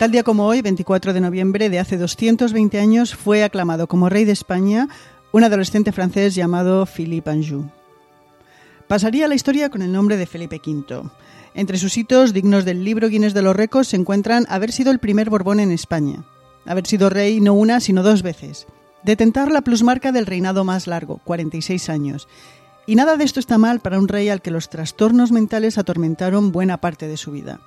Tal 0.00 0.12
día 0.12 0.22
como 0.22 0.46
hoy, 0.46 0.62
24 0.62 1.12
de 1.12 1.20
noviembre 1.20 1.68
de 1.68 1.78
hace 1.78 1.98
220 1.98 2.80
años, 2.80 3.14
fue 3.14 3.44
aclamado 3.44 3.86
como 3.86 4.08
rey 4.08 4.24
de 4.24 4.32
España 4.32 4.88
un 5.30 5.44
adolescente 5.44 5.92
francés 5.92 6.34
llamado 6.34 6.86
Philippe 6.86 7.28
Anjou. 7.28 7.68
Pasaría 8.88 9.28
la 9.28 9.34
historia 9.34 9.68
con 9.68 9.82
el 9.82 9.92
nombre 9.92 10.16
de 10.16 10.24
Felipe 10.24 10.58
V. 10.66 11.02
Entre 11.52 11.76
sus 11.76 11.98
hitos 11.98 12.32
dignos 12.32 12.64
del 12.64 12.82
libro 12.82 13.10
Guinness 13.10 13.34
de 13.34 13.42
los 13.42 13.54
Récords 13.54 13.88
se 13.88 13.96
encuentran 13.96 14.46
haber 14.48 14.72
sido 14.72 14.90
el 14.90 15.00
primer 15.00 15.28
Borbón 15.28 15.60
en 15.60 15.70
España, 15.70 16.24
haber 16.64 16.86
sido 16.86 17.10
rey 17.10 17.42
no 17.42 17.52
una, 17.52 17.78
sino 17.80 18.02
dos 18.02 18.22
veces, 18.22 18.66
detentar 19.02 19.52
la 19.52 19.60
plusmarca 19.60 20.12
del 20.12 20.24
reinado 20.24 20.64
más 20.64 20.86
largo, 20.86 21.20
46 21.24 21.90
años. 21.90 22.26
Y 22.86 22.94
nada 22.94 23.18
de 23.18 23.24
esto 23.24 23.38
está 23.38 23.58
mal 23.58 23.80
para 23.80 23.98
un 23.98 24.08
rey 24.08 24.30
al 24.30 24.40
que 24.40 24.50
los 24.50 24.70
trastornos 24.70 25.30
mentales 25.30 25.76
atormentaron 25.76 26.52
buena 26.52 26.78
parte 26.78 27.06
de 27.06 27.18
su 27.18 27.32
vida. 27.32 27.60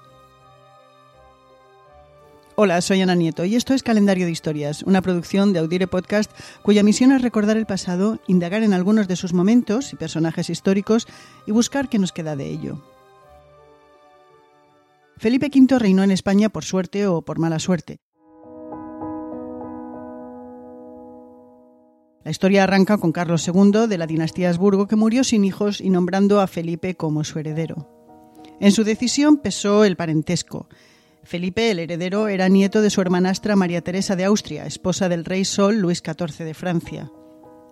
Hola, 2.56 2.82
soy 2.82 3.02
Ana 3.02 3.16
Nieto 3.16 3.46
y 3.46 3.56
esto 3.56 3.74
es 3.74 3.82
Calendario 3.82 4.28
de 4.28 4.32
Historias, 4.32 4.84
una 4.84 5.02
producción 5.02 5.54
de 5.54 5.60
Audire 5.60 5.88
Podcast 5.88 6.32
cuya 6.62 6.84
misión 6.84 7.12
es 7.12 7.24
recordar 7.24 7.58
el 7.58 7.66
pasado, 7.66 8.20
indagar 8.28 8.62
en 8.62 8.74
algunos 8.74 9.08
de 9.08 9.16
sus 9.16 9.34
momentos 9.34 9.92
y 9.92 9.96
personajes 9.96 10.52
históricos 10.52 11.08
y 11.48 11.52
buscar 11.52 11.90
qué 11.90 11.98
nos 11.98 12.12
queda 12.12 12.36
de 12.36 12.46
ello. 12.46 12.80
Felipe 15.18 15.50
V 15.52 15.80
reinó 15.80 16.04
en 16.04 16.12
España 16.12 16.50
por 16.50 16.64
suerte 16.64 17.08
o 17.08 17.24
por 17.24 17.40
mala 17.40 17.58
suerte. 17.58 18.02
La 22.24 22.30
historia 22.30 22.66
arranca 22.66 23.00
con 23.00 23.12
Carlos 23.12 23.48
II 23.48 23.88
de 23.90 23.98
la 23.98 24.06
dinastía 24.06 24.50
Habsburgo 24.50 24.88
que 24.88 24.96
murió 24.96 25.24
sin 25.24 25.44
hijos 25.44 25.82
y 25.82 25.90
nombrando 25.90 26.40
a 26.40 26.46
Felipe 26.46 26.94
como 26.94 27.24
su 27.24 27.40
heredero. 27.40 27.90
En 28.60 28.72
su 28.72 28.84
decisión 28.84 29.38
pesó 29.38 29.86
el 29.86 29.96
parentesco. 29.96 30.68
Felipe, 31.24 31.72
el 31.72 31.80
heredero, 31.80 32.28
era 32.28 32.50
nieto 32.50 32.82
de 32.82 32.90
su 32.90 33.00
hermanastra 33.00 33.56
María 33.56 33.82
Teresa 33.82 34.16
de 34.16 34.26
Austria, 34.26 34.66
esposa 34.66 35.08
del 35.08 35.24
rey 35.24 35.46
Sol 35.46 35.78
Luis 35.78 36.04
XIV 36.06 36.46
de 36.46 36.54
Francia. 36.54 37.12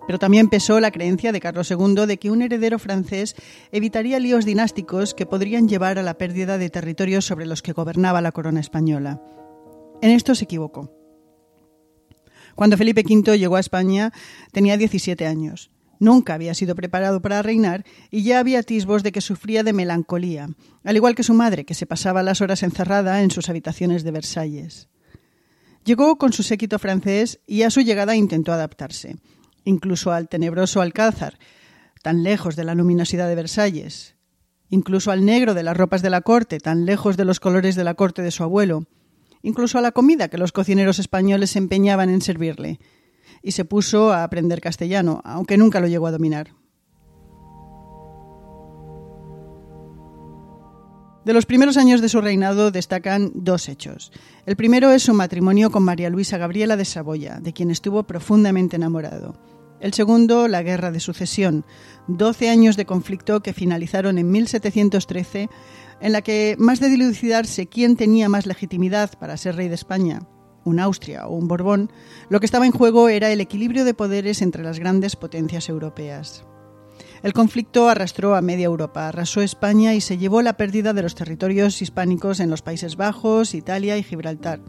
Pero 0.07 0.19
también 0.19 0.49
pesó 0.49 0.79
la 0.79 0.91
creencia 0.91 1.31
de 1.31 1.41
Carlos 1.41 1.69
II 1.69 2.05
de 2.07 2.17
que 2.17 2.31
un 2.31 2.41
heredero 2.41 2.79
francés 2.79 3.35
evitaría 3.71 4.19
líos 4.19 4.45
dinásticos 4.45 5.13
que 5.13 5.25
podrían 5.25 5.67
llevar 5.67 5.99
a 5.99 6.03
la 6.03 6.17
pérdida 6.17 6.57
de 6.57 6.69
territorios 6.69 7.25
sobre 7.25 7.45
los 7.45 7.61
que 7.61 7.73
gobernaba 7.73 8.21
la 8.21 8.31
corona 8.31 8.61
española. 8.61 9.21
En 10.01 10.11
esto 10.11 10.33
se 10.33 10.45
equivocó. 10.45 10.91
Cuando 12.55 12.77
Felipe 12.77 13.03
V 13.07 13.37
llegó 13.37 13.57
a 13.57 13.59
España 13.59 14.11
tenía 14.51 14.77
17 14.77 15.27
años. 15.27 15.71
Nunca 16.01 16.33
había 16.33 16.55
sido 16.55 16.73
preparado 16.73 17.21
para 17.21 17.43
reinar 17.43 17.85
y 18.09 18.23
ya 18.23 18.39
había 18.39 18.57
atisbos 18.57 19.03
de 19.03 19.11
que 19.11 19.21
sufría 19.21 19.61
de 19.61 19.71
melancolía, 19.71 20.49
al 20.83 20.95
igual 20.95 21.13
que 21.13 21.21
su 21.21 21.35
madre, 21.35 21.63
que 21.63 21.75
se 21.75 21.85
pasaba 21.85 22.23
las 22.23 22.41
horas 22.41 22.63
encerrada 22.63 23.21
en 23.21 23.29
sus 23.29 23.49
habitaciones 23.49 24.03
de 24.03 24.09
Versalles. 24.09 24.89
Llegó 25.85 26.17
con 26.17 26.33
su 26.33 26.41
séquito 26.41 26.79
francés 26.79 27.39
y 27.45 27.61
a 27.61 27.69
su 27.69 27.81
llegada 27.81 28.15
intentó 28.15 28.51
adaptarse, 28.51 29.17
incluso 29.63 30.11
al 30.11 30.27
tenebroso 30.27 30.81
alcázar, 30.81 31.37
tan 32.01 32.23
lejos 32.23 32.55
de 32.55 32.63
la 32.63 32.73
luminosidad 32.73 33.27
de 33.27 33.35
Versalles, 33.35 34.15
incluso 34.69 35.11
al 35.11 35.23
negro 35.23 35.53
de 35.53 35.61
las 35.61 35.77
ropas 35.77 36.01
de 36.01 36.09
la 36.09 36.21
corte, 36.21 36.57
tan 36.57 36.87
lejos 36.87 37.15
de 37.15 37.25
los 37.25 37.39
colores 37.39 37.75
de 37.75 37.83
la 37.83 37.93
corte 37.93 38.23
de 38.23 38.31
su 38.31 38.41
abuelo, 38.41 38.87
incluso 39.43 39.77
a 39.77 39.81
la 39.81 39.91
comida 39.91 40.29
que 40.29 40.39
los 40.39 40.51
cocineros 40.51 40.97
españoles 40.97 41.51
se 41.51 41.59
empeñaban 41.59 42.09
en 42.09 42.21
servirle, 42.21 42.79
y 43.41 43.51
se 43.51 43.65
puso 43.65 44.11
a 44.11 44.23
aprender 44.23 44.61
castellano, 44.61 45.21
aunque 45.23 45.57
nunca 45.57 45.79
lo 45.79 45.87
llegó 45.87 46.07
a 46.07 46.11
dominar. 46.11 46.51
De 51.23 51.33
los 51.33 51.45
primeros 51.45 51.77
años 51.77 52.01
de 52.01 52.09
su 52.09 52.19
reinado 52.19 52.71
destacan 52.71 53.31
dos 53.35 53.69
hechos. 53.69 54.11
El 54.47 54.55
primero 54.55 54.89
es 54.89 55.03
su 55.03 55.13
matrimonio 55.13 55.69
con 55.69 55.83
María 55.83 56.09
Luisa 56.09 56.39
Gabriela 56.39 56.77
de 56.77 56.85
Saboya, 56.85 57.39
de 57.39 57.53
quien 57.53 57.69
estuvo 57.69 58.03
profundamente 58.03 58.77
enamorado. 58.77 59.35
El 59.79 59.93
segundo, 59.93 60.47
la 60.47 60.63
Guerra 60.63 60.91
de 60.91 60.99
Sucesión, 60.99 61.63
doce 62.07 62.49
años 62.49 62.75
de 62.75 62.85
conflicto 62.85 63.41
que 63.43 63.53
finalizaron 63.53 64.17
en 64.17 64.31
1713, 64.31 65.49
en 66.01 66.11
la 66.11 66.23
que, 66.23 66.55
más 66.57 66.79
de 66.79 66.89
dilucidarse 66.89 67.67
quién 67.67 67.97
tenía 67.97 68.27
más 68.27 68.47
legitimidad 68.47 69.11
para 69.19 69.37
ser 69.37 69.55
rey 69.55 69.69
de 69.69 69.75
España, 69.75 70.23
un 70.65 70.79
Austria 70.79 71.27
o 71.27 71.35
un 71.35 71.47
Borbón, 71.47 71.91
lo 72.29 72.39
que 72.39 72.45
estaba 72.45 72.65
en 72.65 72.71
juego 72.71 73.09
era 73.09 73.31
el 73.31 73.41
equilibrio 73.41 73.85
de 73.85 73.93
poderes 73.93 74.41
entre 74.41 74.63
las 74.63 74.79
grandes 74.79 75.15
potencias 75.15 75.69
europeas. 75.69 76.45
El 77.23 77.33
conflicto 77.33 77.87
arrastró 77.87 78.35
a 78.35 78.41
media 78.41 78.65
Europa, 78.65 79.07
arrasó 79.07 79.41
España 79.41 79.93
y 79.93 80.01
se 80.01 80.17
llevó 80.17 80.41
la 80.41 80.57
pérdida 80.57 80.93
de 80.93 81.03
los 81.03 81.13
territorios 81.13 81.81
hispánicos 81.81 82.39
en 82.39 82.49
los 82.49 82.63
Países 82.63 82.95
Bajos, 82.95 83.53
Italia 83.53 83.97
y 83.97 84.03
Gibraltar. 84.03 84.59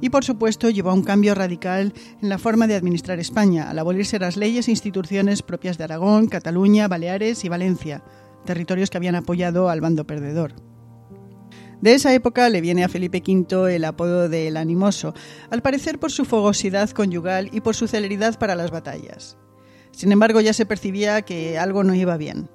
Y 0.00 0.10
por 0.10 0.24
supuesto 0.24 0.70
llevó 0.70 0.90
a 0.90 0.94
un 0.94 1.02
cambio 1.02 1.34
radical 1.34 1.92
en 2.22 2.28
la 2.28 2.38
forma 2.38 2.66
de 2.66 2.76
administrar 2.76 3.18
España, 3.18 3.68
al 3.68 3.78
abolirse 3.78 4.18
las 4.18 4.36
leyes 4.36 4.68
e 4.68 4.70
instituciones 4.70 5.42
propias 5.42 5.78
de 5.78 5.84
Aragón, 5.84 6.28
Cataluña, 6.28 6.88
Baleares 6.88 7.44
y 7.44 7.48
Valencia, 7.48 8.02
territorios 8.46 8.88
que 8.88 8.96
habían 8.96 9.16
apoyado 9.16 9.68
al 9.68 9.80
bando 9.80 10.06
perdedor. 10.06 10.69
De 11.80 11.94
esa 11.94 12.12
época 12.12 12.48
le 12.50 12.60
viene 12.60 12.84
a 12.84 12.88
Felipe 12.88 13.22
V 13.26 13.74
el 13.74 13.84
apodo 13.84 14.28
de 14.28 14.48
El 14.48 14.56
Animoso, 14.56 15.14
al 15.50 15.62
parecer 15.62 15.98
por 15.98 16.12
su 16.12 16.24
fogosidad 16.24 16.90
conyugal 16.90 17.48
y 17.52 17.60
por 17.60 17.74
su 17.74 17.86
celeridad 17.86 18.38
para 18.38 18.54
las 18.54 18.70
batallas. 18.70 19.38
Sin 19.90 20.12
embargo, 20.12 20.40
ya 20.40 20.52
se 20.52 20.66
percibía 20.66 21.22
que 21.22 21.58
algo 21.58 21.82
no 21.82 21.94
iba 21.94 22.16
bien. 22.16 22.50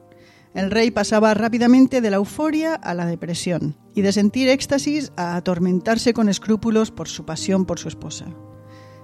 El 0.54 0.72
rey 0.72 0.90
pasaba 0.90 1.34
rápidamente 1.34 2.00
de 2.00 2.10
la 2.10 2.18
euforia 2.18 2.76
a 2.76 2.94
la 2.94 3.06
depresión 3.08 3.76
y 3.94 4.04
de 4.04 4.14
sentir 4.14 4.48
éxtasis 4.48 5.12
a 5.18 5.36
atormentarse 5.36 6.14
con 6.14 6.30
escrúpulos 6.30 6.92
por 6.92 7.10
su 7.10 7.26
pasión 7.26 7.66
por 7.66 7.80
su 7.80 7.90
esposa. 7.90 8.28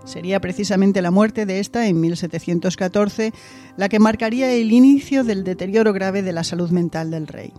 Sería 0.06 0.40
precisamente 0.40 1.02
la 1.02 1.12
muerte 1.12 1.46
de 1.46 1.60
esta 1.60 1.88
en 1.88 2.00
1714 2.00 3.34
la 3.76 3.90
que 3.90 4.00
marcaría 4.00 4.52
el 4.52 4.72
inicio 4.72 5.24
del 5.24 5.44
deterioro 5.44 5.94
grave 5.94 6.22
de 6.22 6.32
la 6.32 6.44
salud 6.44 6.72
mental 6.72 7.12
del 7.12 7.28
rey. 7.28 7.54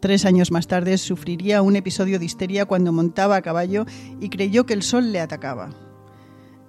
Tres 0.00 0.24
años 0.24 0.52
más 0.52 0.68
tarde 0.68 0.96
sufriría 0.96 1.60
un 1.60 1.74
episodio 1.74 2.18
de 2.18 2.24
histeria 2.24 2.66
cuando 2.66 2.92
montaba 2.92 3.36
a 3.36 3.42
caballo 3.42 3.84
y 4.20 4.28
creyó 4.28 4.64
que 4.64 4.74
el 4.74 4.82
sol 4.82 5.12
le 5.12 5.20
atacaba. 5.20 5.70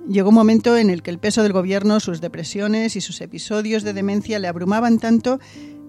Llegó 0.08 0.30
un 0.30 0.36
momento 0.36 0.76
en 0.76 0.90
el 0.90 1.04
que 1.04 1.12
el 1.12 1.20
peso 1.20 1.44
del 1.44 1.54
gobierno, 1.54 2.00
sus 2.00 2.22
depresiones 2.22 2.96
y 2.96 3.02
sus 3.02 3.22
episodios 3.22 3.84
de 3.84 3.94
demencia 3.94 4.40
le 4.40 4.48
abrumaban 4.48 4.98
tanto 4.98 5.40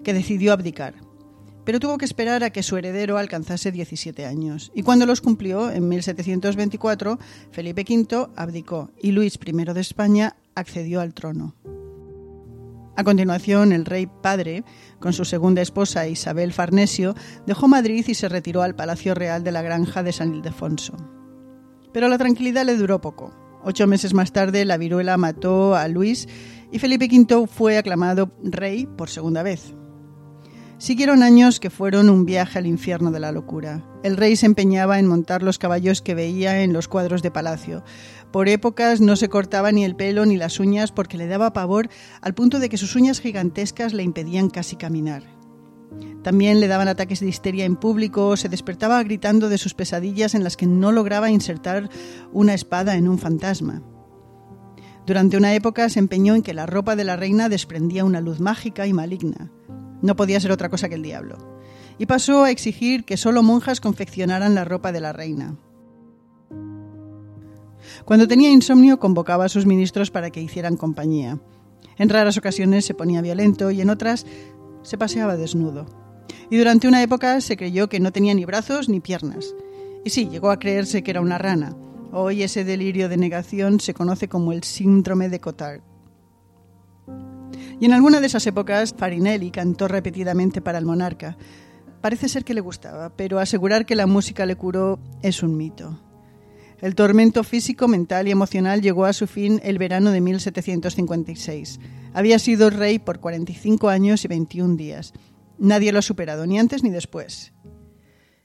que 0.03 0.13
decidió 0.13 0.53
abdicar. 0.53 0.93
Pero 1.65 1.79
tuvo 1.79 1.97
que 1.97 2.05
esperar 2.05 2.43
a 2.43 2.51
que 2.51 2.63
su 2.63 2.77
heredero 2.77 3.17
alcanzase 3.17 3.71
17 3.71 4.25
años. 4.25 4.71
Y 4.75 4.83
cuando 4.83 5.07
los 5.07 5.21
cumplió, 5.21 5.71
en 5.71 5.87
1724, 5.87 7.17
Felipe 7.51 7.85
V 7.87 8.27
abdicó 8.35 8.91
y 9.01 9.11
Luis 9.11 9.39
I 9.43 9.51
de 9.51 9.81
España 9.81 10.35
accedió 10.53 11.01
al 11.01 11.13
trono. 11.13 11.55
A 12.95 13.03
continuación, 13.03 13.71
el 13.71 13.85
rey 13.85 14.05
padre, 14.05 14.63
con 14.99 15.13
su 15.13 15.23
segunda 15.23 15.61
esposa 15.61 16.07
Isabel 16.07 16.51
Farnesio, 16.51 17.15
dejó 17.47 17.67
Madrid 17.67 18.05
y 18.07 18.15
se 18.15 18.27
retiró 18.27 18.61
al 18.61 18.75
Palacio 18.75 19.13
Real 19.15 19.43
de 19.43 19.51
la 19.51 19.61
Granja 19.61 20.03
de 20.03 20.11
San 20.11 20.35
Ildefonso. 20.35 20.97
Pero 21.93 22.09
la 22.09 22.17
tranquilidad 22.17 22.65
le 22.65 22.75
duró 22.75 22.99
poco. 22.99 23.33
Ocho 23.63 23.87
meses 23.87 24.13
más 24.13 24.33
tarde, 24.33 24.65
la 24.65 24.77
viruela 24.77 25.17
mató 25.17 25.75
a 25.75 25.87
Luis 25.87 26.27
y 26.71 26.79
Felipe 26.79 27.07
V 27.11 27.47
fue 27.47 27.77
aclamado 27.77 28.31
rey 28.43 28.87
por 28.87 29.09
segunda 29.09 29.43
vez. 29.43 29.73
Siguieron 30.81 31.21
años 31.21 31.59
que 31.59 31.69
fueron 31.69 32.09
un 32.09 32.25
viaje 32.25 32.57
al 32.57 32.65
infierno 32.65 33.11
de 33.11 33.19
la 33.19 33.31
locura. 33.31 33.85
El 34.01 34.17
rey 34.17 34.35
se 34.35 34.47
empeñaba 34.47 34.97
en 34.97 35.05
montar 35.05 35.43
los 35.43 35.59
caballos 35.59 36.01
que 36.01 36.15
veía 36.15 36.63
en 36.63 36.73
los 36.73 36.87
cuadros 36.87 37.21
de 37.21 37.29
palacio. 37.29 37.83
Por 38.31 38.47
épocas 38.47 39.01
no 39.01 39.15
se 39.17 39.27
cortaba 39.27 39.71
ni 39.71 39.83
el 39.83 39.95
pelo 39.95 40.25
ni 40.25 40.37
las 40.37 40.59
uñas 40.59 40.91
porque 40.91 41.17
le 41.17 41.27
daba 41.27 41.53
pavor 41.53 41.89
al 42.21 42.33
punto 42.33 42.59
de 42.59 42.69
que 42.69 42.77
sus 42.77 42.95
uñas 42.95 43.19
gigantescas 43.19 43.93
le 43.93 44.03
impedían 44.03 44.49
casi 44.49 44.77
caminar. 44.77 45.23
También 46.23 46.59
le 46.59 46.67
daban 46.67 46.87
ataques 46.87 47.19
de 47.19 47.27
histeria 47.27 47.65
en 47.65 47.75
público, 47.75 48.37
se 48.37 48.47
despertaba 48.47 49.03
gritando 49.03 49.49
de 49.49 49.57
sus 49.57 49.73
pesadillas 49.73 50.33
en 50.35 50.43
las 50.43 50.55
que 50.55 50.67
no 50.67 50.91
lograba 50.91 51.29
insertar 51.29 51.89
una 52.31 52.53
espada 52.53 52.95
en 52.95 53.09
un 53.09 53.17
fantasma. 53.17 53.81
Durante 55.05 55.35
una 55.35 55.53
época 55.53 55.89
se 55.89 55.99
empeñó 55.99 56.35
en 56.35 56.43
que 56.43 56.53
la 56.53 56.67
ropa 56.67 56.95
de 56.95 57.03
la 57.03 57.17
reina 57.17 57.49
desprendía 57.49 58.05
una 58.05 58.21
luz 58.21 58.39
mágica 58.39 58.87
y 58.87 58.93
maligna. 58.93 59.51
No 60.01 60.15
podía 60.15 60.39
ser 60.39 60.51
otra 60.51 60.69
cosa 60.69 60.89
que 60.89 60.95
el 60.95 61.01
diablo. 61.01 61.37
Y 61.97 62.05
pasó 62.05 62.43
a 62.43 62.51
exigir 62.51 63.03
que 63.03 63.17
solo 63.17 63.43
monjas 63.43 63.81
confeccionaran 63.81 64.55
la 64.55 64.63
ropa 64.63 64.91
de 64.91 65.01
la 65.01 65.11
reina. 65.11 65.57
Cuando 68.05 68.27
tenía 68.27 68.51
insomnio 68.51 68.99
convocaba 68.99 69.45
a 69.45 69.49
sus 69.49 69.65
ministros 69.65 70.11
para 70.11 70.29
que 70.29 70.41
hicieran 70.41 70.77
compañía. 70.77 71.39
En 71.97 72.09
raras 72.09 72.37
ocasiones 72.37 72.85
se 72.85 72.93
ponía 72.93 73.21
violento 73.21 73.71
y 73.71 73.81
en 73.81 73.89
otras 73.89 74.25
se 74.83 74.97
paseaba 74.97 75.37
desnudo. 75.37 75.85
Y 76.49 76.57
durante 76.57 76.87
una 76.87 77.01
época 77.01 77.39
se 77.41 77.57
creyó 77.57 77.89
que 77.89 77.99
no 77.99 78.11
tenía 78.11 78.33
ni 78.33 78.45
brazos 78.45 78.89
ni 78.89 78.99
piernas. 78.99 79.53
Y 80.03 80.09
sí, 80.09 80.27
llegó 80.27 80.49
a 80.49 80.59
creerse 80.59 81.03
que 81.03 81.11
era 81.11 81.21
una 81.21 81.37
rana. 81.37 81.75
Hoy 82.11 82.43
ese 82.43 82.63
delirio 82.63 83.07
de 83.07 83.17
negación 83.17 83.79
se 83.79 83.93
conoce 83.93 84.27
como 84.27 84.51
el 84.51 84.63
síndrome 84.63 85.29
de 85.29 85.39
Cotard. 85.39 85.81
Y 87.79 87.85
en 87.85 87.93
alguna 87.93 88.19
de 88.19 88.27
esas 88.27 88.45
épocas 88.47 88.93
Farinelli 88.97 89.49
cantó 89.51 89.87
repetidamente 89.87 90.61
para 90.61 90.77
el 90.77 90.85
monarca. 90.85 91.37
Parece 92.01 92.29
ser 92.29 92.43
que 92.43 92.53
le 92.53 92.61
gustaba, 92.61 93.09
pero 93.15 93.39
asegurar 93.39 93.85
que 93.85 93.95
la 93.95 94.07
música 94.07 94.45
le 94.45 94.55
curó 94.55 94.99
es 95.21 95.43
un 95.43 95.55
mito. 95.55 95.99
El 96.81 96.95
tormento 96.95 97.43
físico, 97.43 97.87
mental 97.87 98.27
y 98.27 98.31
emocional 98.31 98.81
llegó 98.81 99.05
a 99.05 99.13
su 99.13 99.27
fin 99.27 99.61
el 99.63 99.77
verano 99.77 100.09
de 100.09 100.19
1756. 100.19 101.79
Había 102.11 102.39
sido 102.39 102.71
rey 102.71 102.97
por 102.97 103.19
45 103.19 103.87
años 103.89 104.25
y 104.25 104.27
21 104.27 104.77
días. 104.77 105.13
Nadie 105.59 105.91
lo 105.91 105.99
ha 105.99 106.01
superado, 106.01 106.47
ni 106.47 106.57
antes 106.57 106.81
ni 106.81 106.89
después. 106.89 107.53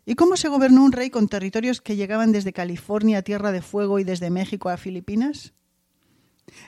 ¿Y 0.05 0.17
cómo 0.17 0.37
se 0.37 0.49
gobernó 0.49 0.85
un 0.85 0.93
rey 0.93 1.09
con 1.09 1.29
territorios 1.29 1.81
que 1.81 1.97
llegaban 1.97 2.31
desde 2.31 2.53
California 2.53 3.19
a 3.19 3.23
Tierra 3.23 3.53
de 3.53 3.63
Fuego 3.63 3.99
y 3.99 4.05
desde 4.05 4.29
México 4.29 4.69
a 4.69 4.77
Filipinas? 4.77 5.55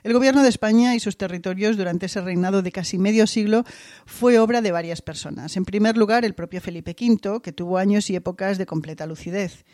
El 0.02 0.14
gobierno 0.14 0.42
de 0.42 0.48
España 0.48 0.94
y 0.94 1.00
sus 1.00 1.18
territorios 1.18 1.76
durante 1.76 2.06
ese 2.06 2.22
reinado 2.22 2.62
de 2.62 2.72
casi 2.72 2.96
medio 2.96 3.26
siglo 3.26 3.64
fue 4.06 4.38
obra 4.38 4.62
de 4.62 4.72
varias 4.72 5.02
personas. 5.02 5.56
En 5.58 5.66
primer 5.66 5.98
lugar, 5.98 6.24
el 6.24 6.34
propio 6.34 6.62
Felipe 6.62 6.96
V, 6.98 7.42
que 7.42 7.52
tuvo 7.52 7.76
años 7.76 8.08
y 8.08 8.16
épocas 8.16 8.56
de 8.56 8.64
completa 8.64 9.06
lucidez. 9.06 9.66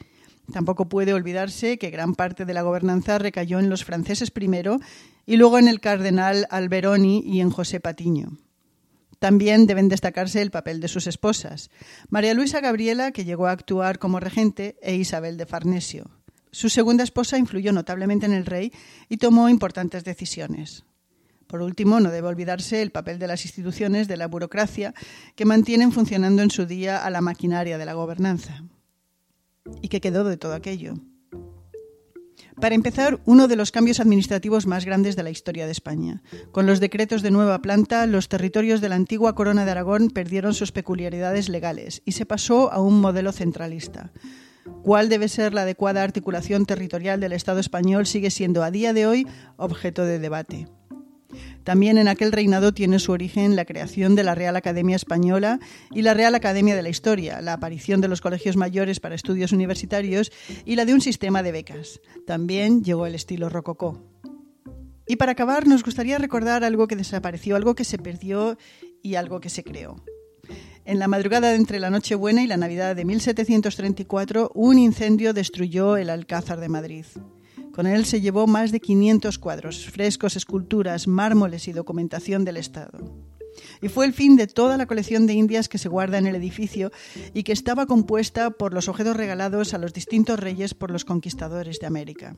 Tampoco 0.53 0.89
puede 0.89 1.15
olvidarse 1.15 1.79
que 1.79 1.91
gran 1.91 2.15
parte 2.15 2.45
de 2.45 2.55
la 2.55 2.63
gobernanza 2.63 3.19
recayó 3.19 3.59
en 3.59 3.71
los 3.71 3.85
franceses 3.85 4.31
primero 4.31 4.79
y 5.27 5.37
luego 5.37 5.59
en 5.59 5.69
el 5.69 5.81
cardenal 5.81 6.47
Alberoni 6.51 7.23
y 7.25 7.41
en 7.41 7.51
José 7.51 7.81
Patiño. 7.81 8.37
También 9.19 9.67
deben 9.67 9.89
destacarse 9.89 10.43
el 10.43 10.51
papel 10.51 10.81
de 10.81 10.89
sus 10.89 11.07
esposas, 11.07 11.71
María 12.11 12.35
Luisa 12.35 12.61
Gabriela, 12.61 13.11
que 13.11 13.25
llegó 13.25 13.47
a 13.47 13.53
actuar 13.53 13.99
como 13.99 14.21
regente, 14.21 14.77
e 14.83 14.97
Isabel 14.97 15.39
de 15.39 15.47
Farnesio. 15.47 16.11
Su 16.51 16.69
segunda 16.69 17.05
esposa 17.05 17.39
influyó 17.39 17.73
notablemente 17.73 18.27
en 18.27 18.33
el 18.33 18.45
rey 18.45 18.71
y 19.09 19.17
tomó 19.17 19.49
importantes 19.49 20.05
decisiones. 20.05 20.85
Por 21.47 21.63
último, 21.63 22.01
no 22.01 22.11
debe 22.11 22.29
olvidarse 22.29 22.83
el 22.83 22.91
papel 22.91 23.19
de 23.19 23.27
las 23.27 23.45
instituciones 23.45 24.09
de 24.09 24.17
la 24.17 24.29
burocracia 24.29 24.95
que 25.37 25.45
mantienen 25.45 25.91
funcionando 25.91 26.43
en 26.43 26.51
su 26.51 26.67
día 26.67 27.05
a 27.05 27.11
la 27.11 27.21
maquinaria 27.21 27.79
de 27.79 27.85
la 27.87 27.95
gobernanza. 27.95 28.63
¿Y 29.81 29.89
qué 29.89 30.01
quedó 30.01 30.25
de 30.25 30.37
todo 30.37 30.55
aquello? 30.55 30.95
Para 32.61 32.75
empezar, 32.75 33.21
uno 33.25 33.49
de 33.49 33.57
los 33.57 33.73
cambios 33.73 34.01
administrativos 34.01 34.67
más 34.67 34.85
grandes 34.85 35.17
de 35.17 35.23
la 35.23 35.31
historia 35.31 35.67
de 35.67 35.73
España. 35.73 36.23
Con 36.53 36.67
los 36.67 36.79
decretos 36.79 37.23
de 37.23 37.31
nueva 37.31 37.61
planta, 37.61 38.07
los 38.07 38.29
territorios 38.29 38.81
de 38.81 38.89
la 38.89 38.95
antigua 38.95 39.35
Corona 39.35 39.65
de 39.65 39.73
Aragón 39.73 40.09
perdieron 40.11 40.55
sus 40.55 40.71
peculiaridades 40.71 41.49
legales 41.49 42.03
y 42.05 42.13
se 42.13 42.27
pasó 42.27 42.73
a 42.73 42.81
un 42.81 43.01
modelo 43.01 43.33
centralista. 43.33 44.13
¿Cuál 44.83 45.09
debe 45.09 45.29
ser 45.29 45.53
la 45.53 45.63
adecuada 45.63 46.03
articulación 46.03 46.65
territorial 46.65 47.21
del 47.21 47.33
Estado 47.33 47.59
español 47.59 48.07
sigue 48.07 48.31
siendo 48.31 48.63
a 48.63 48.71
día 48.71 48.93
de 48.93 49.07
hoy 49.07 49.27
objeto 49.57 50.05
de 50.05 50.19
debate? 50.19 50.69
También 51.65 51.97
en 51.97 52.09
aquel 52.09 52.31
reinado 52.31 52.73
tiene 52.73 52.99
su 52.99 53.13
origen 53.13 53.57
la 53.57 53.65
creación 53.65 54.15
de 54.15 54.23
la 54.23 54.35
Real 54.35 54.55
Academia 54.55 54.97
Española 54.97 55.59
y 55.91 56.03
la 56.03 56.15
Real 56.15 56.35
Academia 56.35 56.77
de 56.77 56.83
la 56.83 56.91
Historia, 56.91 57.41
la 57.41 57.55
aparición 57.55 58.03
de 58.03 58.09
los 58.09 58.21
colegios 58.21 58.57
mayores 58.57 59.01
para 59.01 59.15
estudios 59.15 59.53
universitarios 59.53 60.31
y 60.67 60.77
la 60.77 60.85
de 60.85 60.95
un 60.95 61.01
sistema 61.01 61.43
de 61.43 61.53
becas. 61.53 62.01
También 62.27 62.85
llegó 62.85 63.07
el 63.07 63.15
estilo 63.15 63.49
rococó. 63.49 64.03
Y 65.07 65.17
para 65.17 65.33
acabar, 65.33 65.67
nos 65.67 65.83
gustaría 65.83 66.19
recordar 66.19 66.65
algo 66.65 66.87
que 66.87 66.97
desapareció, 66.97 67.57
algo 67.57 67.75
que 67.75 67.85
se 67.85 67.99
perdió 67.99 68.57
y 69.03 69.17
algo 69.17 69.41
que 69.41 69.51
se 69.51 69.65
creó. 69.65 69.97
En 70.85 70.99
la 70.99 71.09
madrugada 71.09 71.55
entre 71.55 71.81
la 71.81 71.89
Nochebuena 71.89 72.43
y 72.43 72.47
la 72.47 72.59
Navidad 72.59 72.95
de 72.95 73.07
1734, 73.07 74.53
un 74.55 74.79
incendio 74.79 75.33
destruyó 75.33 75.97
el 75.97 76.11
Alcázar 76.11 76.61
de 76.61 76.69
Madrid. 76.69 77.07
Con 77.75 77.89
él 77.89 78.05
se 78.05 78.21
llevó 78.21 78.47
más 78.47 78.71
de 78.71 78.79
500 78.79 79.37
cuadros, 79.41 79.87
frescos, 79.87 80.37
esculturas, 80.37 81.09
mármoles 81.09 81.67
y 81.67 81.73
documentación 81.73 82.45
del 82.45 82.57
Estado. 82.57 83.01
Y 83.83 83.89
fue 83.89 84.07
el 84.07 84.13
fin 84.13 84.37
de 84.37 84.47
toda 84.47 84.77
la 84.77 84.87
colección 84.87 85.27
de 85.27 85.35
indias 85.35 85.69
que 85.69 85.79
se 85.79 85.89
guarda 85.89 86.19
en 86.19 86.29
el 86.29 86.37
edificio 86.37 86.93
y 87.33 87.43
que 87.43 87.53
estaba 87.53 87.87
compuesta 87.87 88.51
por 88.51 88.75
los 88.75 88.89
objetos 88.89 89.17
regalados 89.17 89.75
a 89.75 89.79
los 89.79 89.93
distintos 89.93 90.39
reyes 90.39 90.73
por 90.73 90.93
los 90.93 91.05
conquistadores 91.05 91.81
de 91.81 91.87
América. 91.87 92.37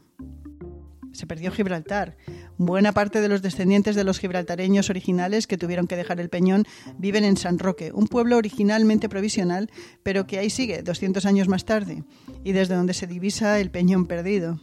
Se 1.13 1.27
perdió 1.27 1.51
Gibraltar. 1.51 2.17
Buena 2.57 2.93
parte 2.93 3.21
de 3.21 3.29
los 3.29 3.43
descendientes 3.43 3.95
de 3.95 4.05
los 4.05 4.19
gibraltareños 4.19 4.89
originales 4.89 5.47
que 5.47 5.59
tuvieron 5.59 5.87
que 5.87 5.97
dejar 5.97 6.19
el 6.19 6.31
peñón 6.31 6.65
viven 6.97 7.25
en 7.25 7.37
San 7.37 7.59
Roque, 7.59 7.93
un 7.93 8.07
pueblo 8.07 8.39
originalmente 8.39 9.11
provisional, 9.11 9.71
pero 10.03 10.27
que 10.27 10.39
ahí 10.39 10.49
sigue 10.49 10.83
200 10.83 11.27
años 11.27 11.49
más 11.49 11.67
tarde, 11.67 12.05
y 12.43 12.53
desde 12.53 12.75
donde 12.75 12.95
se 12.95 13.07
divisa 13.07 13.61
el 13.61 13.71
peñón 13.71 14.07
perdido 14.07 14.61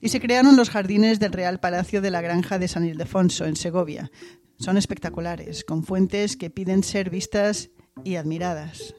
y 0.00 0.08
se 0.08 0.20
crearon 0.20 0.56
los 0.56 0.70
jardines 0.70 1.18
del 1.20 1.32
Real 1.32 1.60
Palacio 1.60 2.00
de 2.00 2.10
la 2.10 2.20
Granja 2.20 2.58
de 2.58 2.68
San 2.68 2.84
Ildefonso, 2.84 3.44
en 3.46 3.56
Segovia. 3.56 4.10
Son 4.58 4.76
espectaculares, 4.76 5.64
con 5.64 5.84
fuentes 5.84 6.36
que 6.36 6.50
piden 6.50 6.82
ser 6.82 7.10
vistas 7.10 7.70
y 8.04 8.16
admiradas. 8.16 8.94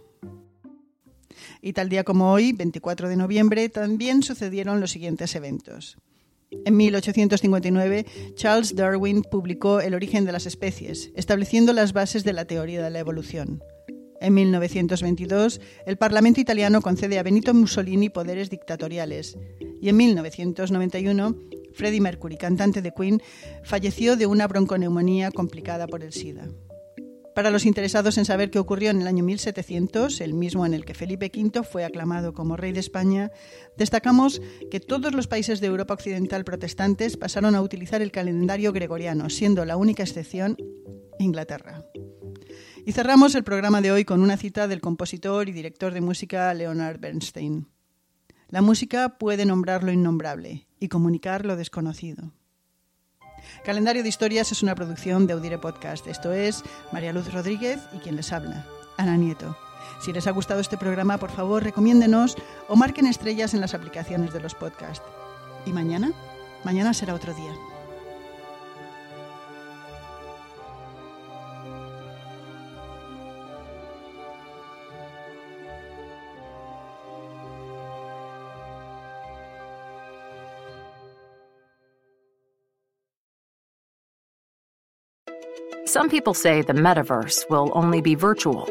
Y 1.62 1.74
tal 1.74 1.90
día 1.90 2.04
como 2.04 2.32
hoy, 2.32 2.54
24 2.54 3.10
de 3.10 3.16
noviembre, 3.16 3.70
también 3.70 4.24
sucedieron 4.24 4.80
los 4.80 4.92
siguientes 4.92 5.36
eventos. 5.36 5.98
En 6.66 6.76
1859, 6.76 8.06
Charles 8.36 8.76
Darwin 8.76 9.22
publicó 9.22 9.80
El 9.80 9.94
origen 9.94 10.26
de 10.26 10.34
las 10.34 10.46
especies, 10.46 11.12
estableciendo 11.16 11.72
las 11.72 11.94
bases 11.94 12.24
de 12.24 12.34
la 12.34 12.46
teoría 12.46 12.84
de 12.84 12.90
la 12.90 13.00
evolución. 13.00 13.64
En 14.20 14.34
1922, 14.34 15.62
el 15.86 15.98
Parlamento 15.98 16.42
italiano 16.42 16.82
concede 16.82 17.18
a 17.18 17.24
Benito 17.24 17.54
Mussolini 17.54 18.10
poderes 18.10 18.50
dictatoriales. 18.50 19.38
Y 19.82 19.90
en 19.90 19.98
1991, 19.98 21.36
Freddie 21.74 22.02
Mercury, 22.02 22.38
cantante 22.38 22.82
de 22.82 22.94
Queen, 22.94 23.22
falleció 23.64 24.16
de 24.16 24.28
una 24.28 24.48
bronconeumonía 24.48 25.32
complicada 25.32 25.88
por 25.88 26.04
el 26.04 26.14
SIDA. 26.14 26.48
Para 27.34 27.50
los 27.50 27.66
interesados 27.66 28.18
en 28.18 28.26
saber 28.26 28.52
qué 28.52 28.60
ocurrió 28.60 28.92
en 28.92 29.02
el 29.02 29.08
año 29.08 29.24
1700, 29.24 30.20
el 30.22 30.34
mismo 30.34 30.66
en 30.66 30.74
el 30.74 30.86
que 30.86 30.94
Felipe 30.94 31.32
V 31.34 31.64
fue 31.64 31.86
aclamado 31.86 32.34
como 32.34 32.58
rey 32.58 32.74
de 32.74 32.82
España, 32.82 33.32
destacamos 33.78 34.42
que 34.70 34.82
todos 34.82 35.14
los 35.14 35.28
países 35.28 35.62
de 35.62 35.68
Europa 35.68 35.94
Occidental 35.94 36.44
protestantes 36.44 37.18
pasaron 37.18 37.56
a 37.56 37.62
utilizar 37.62 38.02
el 38.02 38.12
calendario 38.12 38.74
gregoriano, 38.74 39.30
siendo 39.30 39.64
la 39.66 39.78
única 39.78 40.04
excepción 40.04 40.58
Inglaterra. 41.20 41.86
Y 42.86 42.92
cerramos 42.92 43.34
el 43.36 43.44
programa 43.44 43.82
de 43.82 43.92
hoy 43.92 44.06
con 44.06 44.22
una 44.22 44.38
cita 44.38 44.68
del 44.68 44.82
compositor 44.82 45.48
y 45.48 45.54
director 45.54 45.94
de 45.94 46.02
música 46.02 46.54
Leonard 46.54 47.00
Bernstein. 47.00 47.71
La 48.52 48.62
música 48.62 49.18
puede 49.18 49.46
nombrar 49.46 49.82
lo 49.82 49.94
innombrable 49.94 50.68
y 50.78 50.90
comunicar 50.90 51.46
lo 51.46 51.56
desconocido. 51.56 52.34
Calendario 53.64 54.04
de 54.04 54.10
Historias 54.10 54.52
es 54.52 54.62
una 54.62 54.76
producción 54.76 55.26
de 55.26 55.32
Audire 55.32 55.58
Podcast. 55.58 56.06
Esto 56.06 56.34
es 56.34 56.62
María 56.92 57.14
Luz 57.14 57.34
Rodríguez 57.34 57.80
y 57.96 58.00
quien 58.00 58.18
les 58.18 58.34
habla, 58.34 58.66
Ana 58.98 59.16
Nieto. 59.16 59.58
Si 60.02 60.12
les 60.12 60.28
ha 60.28 60.32
gustado 60.32 60.60
este 60.60 60.78
programa, 60.78 61.18
por 61.18 61.32
favor, 61.32 61.64
recomiéndenos 61.64 62.36
o 62.68 62.76
marquen 62.76 63.08
estrellas 63.08 63.54
en 63.54 63.62
las 63.62 63.74
aplicaciones 63.74 64.34
de 64.34 64.42
los 64.42 64.54
podcasts. 64.54 65.06
¿Y 65.66 65.72
mañana? 65.72 66.12
Mañana 66.66 66.94
será 66.94 67.16
otro 67.16 67.34
día. 67.34 67.54
Some 85.92 86.08
people 86.08 86.34
say 86.34 86.62
the 86.62 86.72
metaverse 86.72 87.50
will 87.50 87.70
only 87.76 88.00
be 88.00 88.16
virtual. 88.16 88.70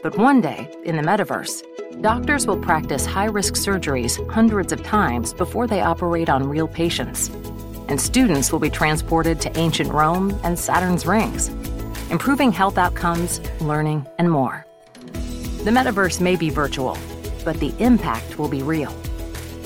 But 0.00 0.16
one 0.16 0.40
day, 0.40 0.72
in 0.84 0.94
the 0.94 1.02
metaverse, 1.02 1.60
doctors 2.00 2.46
will 2.46 2.56
practice 2.56 3.04
high 3.04 3.24
risk 3.24 3.54
surgeries 3.54 4.14
hundreds 4.30 4.72
of 4.72 4.80
times 4.84 5.34
before 5.34 5.66
they 5.66 5.80
operate 5.80 6.28
on 6.28 6.48
real 6.48 6.68
patients. 6.68 7.30
And 7.88 8.00
students 8.00 8.52
will 8.52 8.60
be 8.60 8.70
transported 8.70 9.40
to 9.40 9.58
ancient 9.58 9.92
Rome 9.92 10.38
and 10.44 10.56
Saturn's 10.56 11.04
rings, 11.04 11.48
improving 12.10 12.52
health 12.52 12.78
outcomes, 12.78 13.40
learning, 13.60 14.06
and 14.20 14.30
more. 14.30 14.64
The 15.64 15.72
metaverse 15.72 16.20
may 16.20 16.36
be 16.36 16.48
virtual, 16.48 16.96
but 17.44 17.58
the 17.58 17.74
impact 17.80 18.38
will 18.38 18.46
be 18.46 18.62
real. 18.62 18.94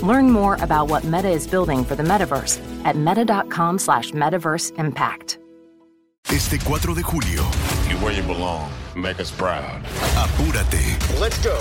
Learn 0.00 0.31
more 0.31 0.55
about 0.62 0.88
what 0.88 1.05
Meta 1.05 1.29
is 1.29 1.47
building 1.47 1.85
for 1.85 1.95
the 1.95 2.03
metaverse 2.03 2.59
at 2.87 2.97
meta.com 2.97 3.79
slash 3.79 4.12
metaverse 4.12 4.73
impact. 4.79 5.37
Este 6.33 6.59
4 6.59 6.95
de 6.95 7.02
julio. 7.02 7.45
You're 7.88 8.02
where 8.04 8.12
you 8.12 8.23
belong. 8.26 8.68
Make 8.95 9.21
us 9.21 9.30
proud. 9.30 9.83
Apúrate. 10.16 10.99
Let's 11.21 11.38
go. 11.42 11.56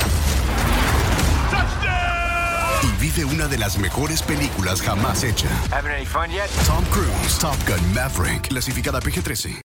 Y 2.84 2.88
vive 3.00 3.26
una 3.26 3.48
de 3.48 3.58
las 3.58 3.78
mejores 3.78 4.22
películas 4.22 4.82
jamás 4.82 5.24
hecha. 5.24 5.50
Having 5.72 5.92
any 5.92 6.06
fun 6.06 6.32
yet? 6.32 6.50
Tom 6.66 6.84
Cruise, 6.86 7.38
Top 7.40 7.56
Gun 7.68 7.94
Maverick, 7.94 8.50
clasificada 8.50 9.00
PG-13. 9.00 9.62